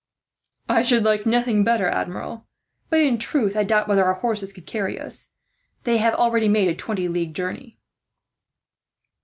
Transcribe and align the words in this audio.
"I 0.67 0.81
should 0.81 1.03
like 1.03 1.27
nothing 1.27 1.63
better, 1.63 1.87
Admiral; 1.87 2.47
but 2.89 3.01
in 3.01 3.19
truth, 3.19 3.55
I 3.55 3.61
doubt 3.61 3.87
whether 3.87 4.03
our 4.03 4.15
horses 4.15 4.51
could 4.51 4.65
carry 4.65 4.99
us. 4.99 5.29
They 5.83 5.97
have 5.97 6.15
already 6.15 6.47
made 6.49 6.69
a 6.69 6.73
twenty 6.75 7.07
league 7.07 7.35
journey." 7.35 7.77